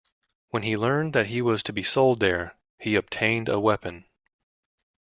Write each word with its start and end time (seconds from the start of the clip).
When 0.49 0.63
he 0.63 0.75
learned 0.75 1.13
that 1.13 1.27
he 1.27 1.43
was 1.43 1.61
to 1.61 1.71
be 1.71 1.83
sold 1.83 2.21
there, 2.21 2.55
he 2.79 2.95
obtained 2.95 3.47
a 3.47 3.59
weapon. 3.59 4.05